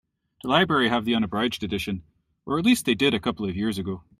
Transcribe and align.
The 0.41 0.47
library 0.49 0.89
have 0.89 1.05
the 1.05 1.13
unabridged 1.13 1.63
edition, 1.63 2.01
or 2.47 2.57
at 2.57 2.65
least 2.65 2.85
they 2.85 2.95
did 2.95 3.13
a 3.13 3.19
couple 3.19 3.47
of 3.47 3.55
years 3.55 3.77
ago. 3.77 4.01